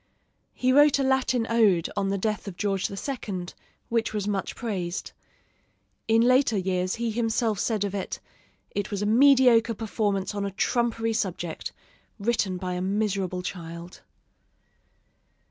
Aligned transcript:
He 0.55 0.73
wrote 0.73 0.97
a 0.97 1.03
Latin 1.03 1.45
ode 1.47 1.87
on 1.95 2.09
the 2.09 2.17
death 2.17 2.47
of 2.47 2.57
George 2.57 2.89
II., 2.89 3.45
which 3.87 4.15
was 4.15 4.27
much 4.27 4.55
praised. 4.55 5.11
In 6.07 6.21
later 6.23 6.57
years 6.57 6.95
he 6.95 7.11
himself 7.11 7.59
said 7.59 7.83
of 7.83 7.93
it, 7.93 8.19
"It 8.71 8.89
was 8.89 9.03
a 9.03 9.05
mediocre 9.05 9.75
performance 9.75 10.33
on 10.33 10.43
a 10.43 10.49
trumpery 10.53 11.13
subject, 11.13 11.71
written 12.17 12.57
by 12.57 12.73
a 12.73 12.81
miserable 12.81 13.43
child." 13.43 14.01